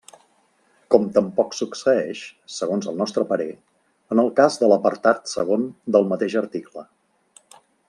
Com 0.93 1.03
tampoc 1.17 1.51
succeeix, 1.57 2.23
segons 2.53 2.89
el 2.93 2.97
nostre 3.03 3.27
parer, 3.33 3.49
en 4.15 4.23
el 4.25 4.33
cas 4.41 4.59
de 4.63 4.71
l'apartat 4.73 5.31
segon 5.35 5.69
del 5.97 6.11
mateix 6.15 6.41
article. 6.45 6.89